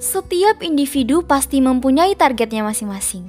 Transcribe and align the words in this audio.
Setiap 0.00 0.64
individu 0.64 1.20
pasti 1.20 1.60
mempunyai 1.60 2.16
targetnya 2.16 2.64
masing-masing. 2.64 3.28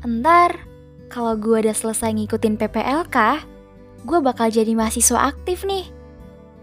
Entar, 0.00 0.64
kalau 1.12 1.36
gue 1.36 1.60
udah 1.60 1.76
selesai 1.76 2.08
ngikutin 2.16 2.56
PPLK, 2.56 3.16
gue 4.08 4.18
bakal 4.24 4.48
jadi 4.48 4.72
mahasiswa 4.72 5.28
aktif 5.28 5.68
nih. 5.68 5.84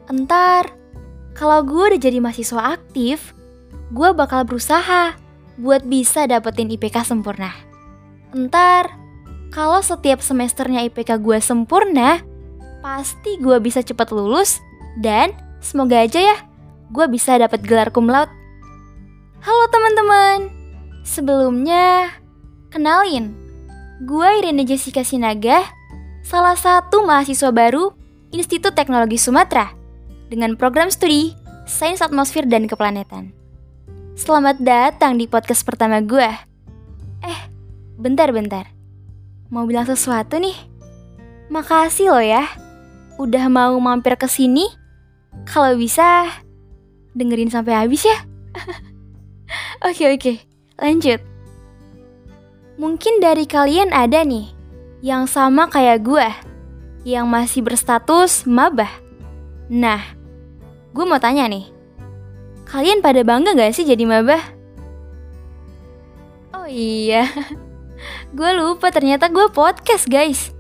Entar, 0.10 0.74
kalau 1.38 1.62
gue 1.62 1.94
udah 1.94 2.02
jadi 2.02 2.18
mahasiswa 2.18 2.82
aktif, 2.82 3.38
gue 3.94 4.10
bakal 4.10 4.42
berusaha 4.44 5.14
buat 5.62 5.86
bisa 5.86 6.26
dapetin 6.26 6.74
IPK 6.74 7.06
sempurna. 7.06 7.54
Entar, 8.34 8.90
kalau 9.54 9.86
setiap 9.86 10.18
semesternya 10.18 10.82
IPK 10.90 11.22
gue 11.22 11.38
sempurna, 11.38 12.26
pasti 12.82 13.38
gue 13.38 13.62
bisa 13.62 13.86
cepat 13.86 14.10
lulus 14.10 14.58
dan 14.98 15.30
semoga 15.62 16.02
aja 16.02 16.18
ya 16.18 16.38
gue 16.90 17.06
bisa 17.06 17.38
dapat 17.38 17.62
gelar 17.62 17.94
cum 17.94 18.10
laude. 18.10 18.39
Halo 19.40 19.72
teman-teman, 19.72 20.52
sebelumnya 21.08 22.12
kenalin, 22.76 23.32
gue 24.04 24.28
Irene 24.36 24.68
Jessica 24.68 25.00
Sinaga, 25.00 25.64
salah 26.28 26.60
satu 26.60 27.08
mahasiswa 27.08 27.48
baru 27.48 27.96
Institut 28.36 28.76
Teknologi 28.76 29.16
Sumatera 29.16 29.72
dengan 30.28 30.60
program 30.60 30.92
studi 30.92 31.32
Sains 31.64 32.04
Atmosfer 32.04 32.44
dan 32.52 32.68
Keplanetan. 32.68 33.32
Selamat 34.20 34.60
datang 34.60 35.16
di 35.16 35.24
podcast 35.24 35.64
pertama 35.64 36.04
gue. 36.04 36.28
Eh, 37.24 37.40
bentar-bentar. 37.96 38.68
Mau 39.56 39.64
bilang 39.64 39.88
sesuatu 39.88 40.36
nih? 40.36 40.68
Makasih 41.48 42.12
loh 42.12 42.20
ya, 42.20 42.44
udah 43.16 43.48
mau 43.48 43.72
mampir 43.80 44.20
ke 44.20 44.28
sini. 44.28 44.68
Kalau 45.48 45.80
bisa, 45.80 46.28
dengerin 47.16 47.48
sampai 47.48 47.88
habis 47.88 48.04
ya. 48.04 48.20
oke 49.84 50.04
oke, 50.16 50.34
lanjut. 50.80 51.22
Mungkin 52.80 53.20
dari 53.20 53.44
kalian 53.44 53.92
ada 53.92 54.24
nih 54.24 54.52
yang 55.04 55.28
sama 55.28 55.68
kayak 55.68 56.04
gue, 56.04 56.28
yang 57.04 57.28
masih 57.28 57.64
berstatus 57.64 58.48
mabah. 58.48 58.92
Nah, 59.68 60.02
gue 60.96 61.06
mau 61.06 61.20
tanya 61.20 61.46
nih, 61.46 61.70
Kalian 62.70 63.02
pada 63.02 63.26
bangga 63.26 63.58
gak 63.58 63.74
sih 63.74 63.82
jadi 63.82 64.06
maba? 64.06 64.38
Oh 66.54 66.70
iya, 66.70 67.26
gue 68.38 68.50
lupa 68.54 68.94
ternyata 68.94 69.26
gue 69.26 69.50
podcast 69.50 70.06
guys. 70.06 70.54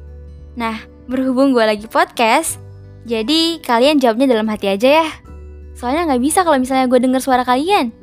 Nah, 0.57 0.81
berhubung 1.05 1.53
gue 1.53 1.61
lagi 1.61 1.85
podcast, 1.85 2.57
jadi 3.05 3.61
kalian 3.61 4.01
jawabnya 4.01 4.25
dalam 4.25 4.49
hati 4.49 4.73
aja 4.73 5.05
ya. 5.05 5.07
Soalnya 5.77 6.09
gak 6.09 6.23
bisa 6.25 6.41
kalau 6.41 6.57
misalnya 6.57 6.89
gue 6.89 6.97
denger 6.97 7.21
suara 7.21 7.45
kalian. 7.45 7.93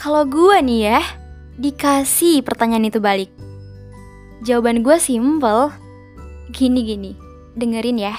Kalau 0.00 0.24
gue 0.24 0.56
nih 0.64 0.80
ya, 0.96 1.00
dikasih 1.60 2.40
pertanyaan 2.40 2.88
itu 2.88 3.04
balik. 3.04 3.28
Jawaban 4.40 4.80
gue 4.80 4.96
simple, 4.96 5.68
gini-gini, 6.56 7.12
dengerin 7.52 8.00
ya. 8.00 8.16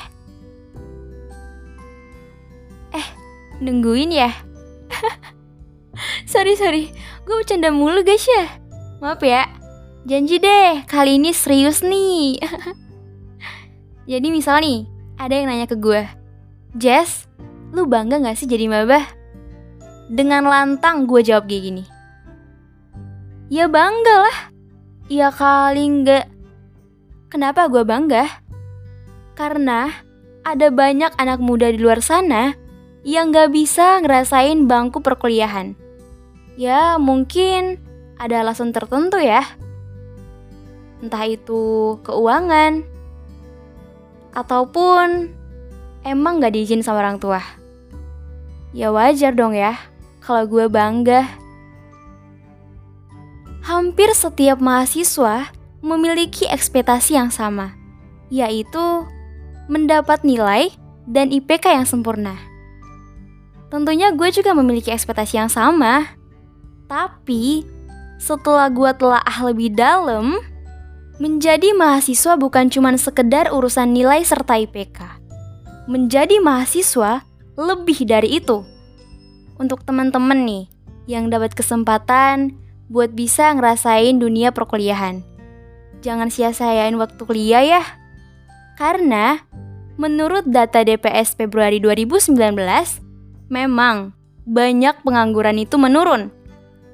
Nungguin 3.61 4.09
ya? 4.09 4.33
sorry, 6.31 6.57
sorry. 6.57 6.89
Gue 7.29 7.45
bercanda 7.45 7.69
mulu 7.69 8.01
guys 8.01 8.25
ya. 8.25 8.57
Maaf 8.97 9.21
ya. 9.21 9.45
Janji 10.09 10.41
deh, 10.41 10.81
kali 10.89 11.21
ini 11.21 11.29
serius 11.29 11.85
nih. 11.85 12.41
Jadi 14.09 14.27
misal 14.33 14.65
nih, 14.65 14.89
ada 15.21 15.37
yang 15.37 15.45
nanya 15.45 15.69
ke 15.69 15.77
gue. 15.77 16.09
Jess, 16.73 17.29
lu 17.69 17.85
bangga 17.85 18.17
gak 18.17 18.33
sih 18.33 18.49
jadi 18.49 18.65
maba? 18.65 19.05
Dengan 20.11 20.43
lantang 20.43 21.07
gue 21.07 21.23
jawab 21.23 21.47
kayak 21.47 21.63
gini. 21.71 21.83
Ya 23.47 23.71
bangga 23.71 24.27
lah. 24.27 24.37
Ya 25.07 25.31
kali 25.31 25.87
enggak. 25.87 26.27
Kenapa 27.31 27.71
gue 27.71 27.87
bangga? 27.87 28.27
Karena 29.39 29.87
ada 30.43 30.67
banyak 30.67 31.15
anak 31.15 31.39
muda 31.39 31.71
di 31.71 31.79
luar 31.79 32.03
sana 32.03 32.59
yang 33.07 33.31
gak 33.31 33.55
bisa 33.55 34.03
ngerasain 34.03 34.67
bangku 34.67 34.99
perkuliahan. 34.99 35.73
Ya, 36.59 36.99
mungkin 36.99 37.79
ada 38.19 38.43
alasan 38.43 38.75
tertentu 38.75 39.17
ya. 39.17 39.41
Entah 41.01 41.25
itu 41.25 41.97
keuangan, 42.05 42.85
ataupun 44.37 45.33
emang 46.05 46.43
gak 46.43 46.53
diizin 46.53 46.85
sama 46.85 47.01
orang 47.01 47.17
tua. 47.17 47.41
Ya 48.71 48.93
wajar 48.93 49.33
dong 49.33 49.57
ya, 49.57 49.75
kalau 50.21 50.45
gue 50.45 50.69
bangga. 50.69 51.25
Hampir 53.65 54.09
setiap 54.13 54.61
mahasiswa 54.61 55.49
memiliki 55.81 56.45
ekspektasi 56.49 57.17
yang 57.17 57.33
sama, 57.33 57.73
yaitu 58.29 59.05
mendapat 59.69 60.21
nilai 60.21 60.73
dan 61.09 61.33
IPK 61.33 61.73
yang 61.73 61.85
sempurna. 61.89 62.37
Tentunya 63.73 64.13
gue 64.13 64.29
juga 64.29 64.51
memiliki 64.53 64.93
ekspektasi 64.93 65.33
yang 65.41 65.51
sama. 65.51 66.13
Tapi, 66.91 67.63
setelah 68.19 68.67
gue 68.67 68.91
telah 68.99 69.23
lebih 69.23 69.71
dalam, 69.71 70.37
menjadi 71.21 71.71
mahasiswa 71.77 72.35
bukan 72.35 72.67
cuma 72.67 72.91
sekedar 72.99 73.53
urusan 73.53 73.95
nilai 73.95 74.25
serta 74.27 74.59
IPK. 74.59 75.21
Menjadi 75.87 76.41
mahasiswa 76.43 77.23
lebih 77.55 78.03
dari 78.03 78.41
itu. 78.41 78.67
Untuk 79.61 79.85
teman-teman 79.85 80.41
nih, 80.41 80.65
yang 81.05 81.29
dapat 81.29 81.53
kesempatan 81.53 82.57
buat 82.89 83.13
bisa 83.13 83.53
ngerasain 83.53 84.17
dunia 84.17 84.49
perkuliahan. 84.49 85.21
Jangan 86.01 86.33
sia-siain 86.33 86.97
waktu 86.97 87.21
kuliah 87.21 87.61
ya. 87.61 87.83
Karena 88.81 89.37
menurut 90.01 90.49
data 90.49 90.81
DPS 90.81 91.37
Februari 91.37 91.77
2019, 91.77 92.33
Memang, 93.51 94.15
banyak 94.47 95.03
pengangguran 95.03 95.59
itu 95.59 95.75
menurun. 95.75 96.31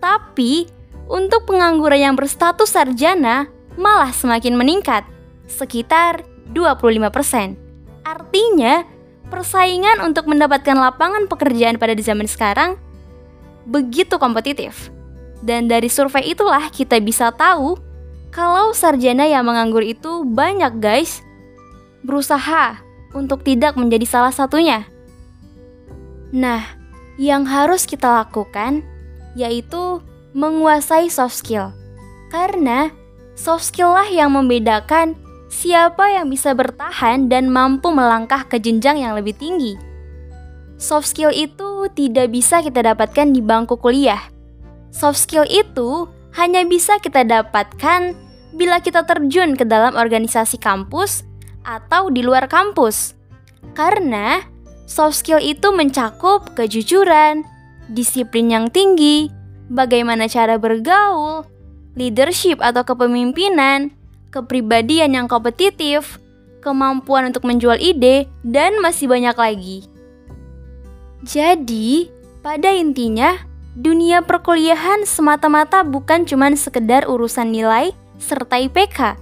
Tapi, 0.01 0.65
untuk 1.05 1.45
pengangguran 1.45 2.01
yang 2.01 2.15
berstatus 2.17 2.73
sarjana 2.73 3.45
malah 3.77 4.09
semakin 4.09 4.57
meningkat, 4.57 5.05
sekitar 5.45 6.25
25%. 6.49 7.53
Artinya, 8.01 8.81
persaingan 9.27 10.03
untuk 10.03 10.27
mendapatkan 10.27 10.75
lapangan 10.75 11.27
pekerjaan 11.27 11.75
pada 11.77 11.93
zaman 11.99 12.25
sekarang 12.25 12.79
begitu 13.67 14.15
kompetitif. 14.15 14.89
Dan 15.43 15.69
dari 15.69 15.91
survei 15.91 16.33
itulah 16.33 16.71
kita 16.73 16.97
bisa 17.03 17.29
tahu 17.29 17.77
kalau 18.33 18.73
sarjana 18.73 19.27
yang 19.27 19.45
menganggur 19.45 19.83
itu 19.83 20.25
banyak 20.25 20.79
guys. 20.81 21.21
Berusaha 22.01 22.79
untuk 23.13 23.43
tidak 23.43 23.75
menjadi 23.75 24.07
salah 24.07 24.33
satunya. 24.33 24.87
Nah, 26.31 26.63
yang 27.17 27.43
harus 27.47 27.89
kita 27.89 28.07
lakukan 28.23 28.85
yaitu 29.37 30.01
menguasai 30.33 31.09
soft 31.09 31.37
skill. 31.37 31.73
Karena 32.33 32.89
soft 33.37 33.69
skill 33.69 33.93
lah 33.93 34.07
yang 34.09 34.33
membedakan 34.33 35.17
siapa 35.57 36.13
yang 36.13 36.29
bisa 36.29 36.53
bertahan 36.53 37.33
dan 37.33 37.49
mampu 37.49 37.89
melangkah 37.89 38.45
ke 38.45 38.61
jenjang 38.61 39.01
yang 39.01 39.17
lebih 39.17 39.33
tinggi. 39.33 39.73
Soft 40.77 41.09
skill 41.09 41.33
itu 41.33 41.89
tidak 41.97 42.29
bisa 42.29 42.61
kita 42.61 42.85
dapatkan 42.85 43.33
di 43.33 43.41
bangku 43.41 43.81
kuliah. 43.81 44.21
Soft 44.93 45.17
skill 45.17 45.49
itu 45.49 46.05
hanya 46.37 46.61
bisa 46.69 47.01
kita 47.01 47.25
dapatkan 47.25 48.13
bila 48.53 48.77
kita 48.77 49.01
terjun 49.09 49.57
ke 49.57 49.65
dalam 49.65 49.97
organisasi 49.97 50.61
kampus 50.61 51.25
atau 51.65 52.13
di 52.13 52.21
luar 52.21 52.45
kampus. 52.45 53.17
Karena 53.73 54.45
Soft 54.87 55.19
skill 55.19 55.43
itu 55.43 55.67
mencakup 55.75 56.55
kejujuran, 56.55 57.43
disiplin 57.91 58.47
yang 58.47 58.65
tinggi, 58.71 59.27
bagaimana 59.67 60.31
cara 60.31 60.55
bergaul, 60.55 61.43
leadership 61.99 62.63
atau 62.63 62.87
kepemimpinan, 62.87 63.91
kepribadian 64.37 65.17
yang 65.17 65.25
kompetitif, 65.25 66.21
kemampuan 66.61 67.33
untuk 67.33 67.49
menjual 67.49 67.81
ide, 67.81 68.29
dan 68.45 68.77
masih 68.77 69.09
banyak 69.09 69.33
lagi. 69.33 69.77
Jadi, 71.25 72.13
pada 72.45 72.69
intinya, 72.69 73.33
dunia 73.73 74.21
perkuliahan 74.21 75.09
semata-mata 75.09 75.81
bukan 75.81 76.29
cuma 76.29 76.53
sekedar 76.53 77.09
urusan 77.09 77.49
nilai 77.49 77.97
serta 78.21 78.61
IPK. 78.61 79.17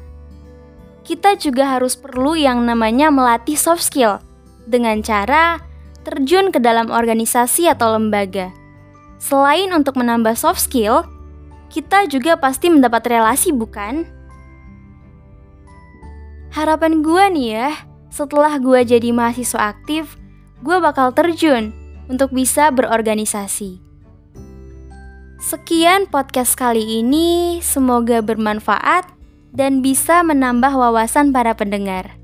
Kita 1.07 1.39
juga 1.39 1.79
harus 1.79 1.95
perlu 1.95 2.35
yang 2.35 2.67
namanya 2.67 3.07
melatih 3.07 3.56
soft 3.56 3.88
skill– 3.88 4.19
dengan 4.65 5.00
cara 5.06 5.62
terjun 6.06 6.50
ke 6.50 6.59
dalam 6.62 6.89
organisasi 6.89 7.69
atau 7.69 7.97
lembaga. 7.97 8.53
Selain 9.21 9.71
untuk 9.73 9.97
menambah 9.97 10.38
soft 10.38 10.62
skill, 10.62 11.06
kita 11.71 12.06
juga 12.06 12.38
pasti 12.38 12.69
mendapat 12.69 13.09
relasi, 13.09 13.50
bukan? 13.50 14.06
Harapan 16.55 17.03
gue 17.03 17.25
nih 17.35 17.47
ya, 17.51 17.69
setelah 18.07 18.55
gue 18.63 18.79
jadi 18.87 19.11
mahasiswa 19.11 19.75
aktif, 19.75 20.15
gue 20.63 20.79
bakal 20.79 21.11
terjun 21.11 21.75
untuk 22.07 22.31
bisa 22.31 22.71
berorganisasi. 22.71 23.83
Sekian 25.35 26.07
podcast 26.07 26.55
kali 26.55 27.03
ini, 27.03 27.59
semoga 27.59 28.23
bermanfaat 28.23 29.03
dan 29.51 29.83
bisa 29.83 30.23
menambah 30.23 30.71
wawasan 30.71 31.35
para 31.35 31.59
pendengar. 31.59 32.15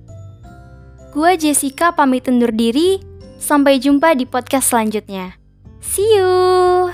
Gua 1.12 1.36
Jessica 1.36 1.92
pamit 1.92 2.24
undur 2.32 2.56
diri, 2.56 3.04
sampai 3.36 3.84
jumpa 3.84 4.16
di 4.16 4.24
podcast 4.24 4.72
selanjutnya. 4.72 5.36
See 5.84 6.08
you! 6.08 6.88